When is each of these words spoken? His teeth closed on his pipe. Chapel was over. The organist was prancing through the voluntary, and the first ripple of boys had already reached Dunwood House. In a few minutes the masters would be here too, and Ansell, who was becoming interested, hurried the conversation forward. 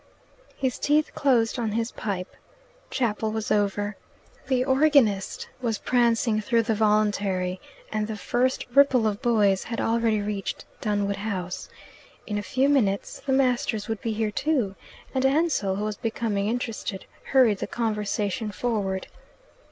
His 0.57 0.79
teeth 0.79 1.13
closed 1.13 1.59
on 1.59 1.73
his 1.73 1.91
pipe. 1.91 2.35
Chapel 2.89 3.31
was 3.31 3.51
over. 3.51 3.97
The 4.47 4.65
organist 4.65 5.47
was 5.61 5.77
prancing 5.77 6.41
through 6.41 6.63
the 6.63 6.73
voluntary, 6.73 7.61
and 7.91 8.07
the 8.07 8.15
first 8.17 8.65
ripple 8.73 9.05
of 9.05 9.21
boys 9.21 9.65
had 9.65 9.79
already 9.79 10.19
reached 10.19 10.65
Dunwood 10.81 11.17
House. 11.17 11.69
In 12.25 12.39
a 12.39 12.41
few 12.41 12.67
minutes 12.67 13.19
the 13.23 13.31
masters 13.33 13.87
would 13.87 14.01
be 14.01 14.13
here 14.13 14.31
too, 14.31 14.73
and 15.13 15.23
Ansell, 15.23 15.75
who 15.75 15.83
was 15.83 15.97
becoming 15.97 16.47
interested, 16.47 17.05
hurried 17.25 17.59
the 17.59 17.67
conversation 17.67 18.51
forward. 18.51 19.05